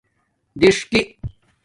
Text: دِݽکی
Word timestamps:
دِݽکی 0.59 1.01